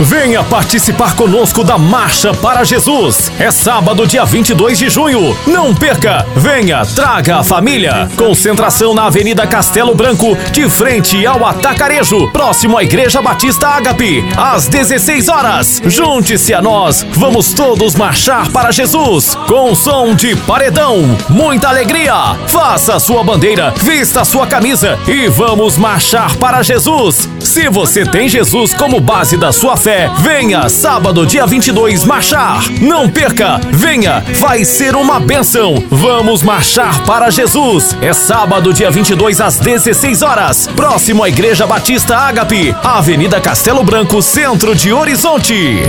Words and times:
Venha 0.00 0.42
participar 0.42 1.14
conosco 1.14 1.62
da 1.62 1.76
Marcha 1.76 2.32
para 2.32 2.64
Jesus. 2.64 3.30
É 3.38 3.50
sábado, 3.50 4.06
dia 4.06 4.24
22 4.24 4.78
de 4.78 4.88
junho. 4.88 5.36
Não 5.46 5.74
perca! 5.74 6.26
Venha, 6.34 6.86
traga 6.86 7.36
a 7.36 7.44
família. 7.44 8.08
Concentração 8.16 8.94
na 8.94 9.04
Avenida 9.04 9.46
Castelo 9.46 9.94
Branco, 9.94 10.34
de 10.52 10.70
frente 10.70 11.26
ao 11.26 11.44
Atacarejo, 11.44 12.30
próximo 12.30 12.78
à 12.78 12.82
Igreja 12.82 13.20
Batista 13.20 13.68
Ágape, 13.68 14.24
às 14.38 14.66
16 14.68 15.28
horas. 15.28 15.82
Junte-se 15.84 16.54
a 16.54 16.62
nós. 16.62 17.04
Vamos 17.12 17.52
todos 17.52 17.94
marchar 17.94 18.48
para 18.50 18.72
Jesus 18.72 19.34
com 19.46 19.74
som 19.74 20.14
de 20.14 20.34
paredão. 20.34 21.14
Muita 21.28 21.68
alegria. 21.68 22.14
Faça 22.48 22.98
sua 22.98 23.22
bandeira, 23.22 23.74
vista 23.76 24.24
sua 24.24 24.46
camisa 24.46 24.98
e 25.06 25.28
vamos 25.28 25.76
marchar 25.76 26.36
para 26.36 26.62
Jesus. 26.62 27.28
Se 27.40 27.68
você 27.68 28.06
tem 28.06 28.28
Jesus 28.28 28.72
como 28.72 28.98
base 28.98 29.36
da 29.36 29.52
sua 29.52 29.76
fé, 29.76 29.89
venha 30.18 30.68
sábado, 30.68 31.26
dia 31.26 31.46
22, 31.46 32.04
marchar. 32.04 32.62
Não 32.80 33.08
perca, 33.08 33.60
venha, 33.70 34.24
vai 34.34 34.64
ser 34.64 34.94
uma 34.94 35.18
benção. 35.18 35.82
Vamos 35.90 36.42
marchar 36.42 37.02
para 37.04 37.30
Jesus. 37.30 37.96
É 38.00 38.12
sábado, 38.12 38.72
dia 38.72 38.90
22, 38.90 39.40
às 39.40 39.56
16 39.58 40.22
horas, 40.22 40.66
próximo 40.76 41.24
à 41.24 41.28
Igreja 41.28 41.66
Batista 41.66 42.16
Ágape, 42.16 42.74
Avenida 42.82 43.40
Castelo 43.40 43.82
Branco, 43.82 44.22
centro 44.22 44.74
de 44.74 44.92
Horizonte. 44.92 45.82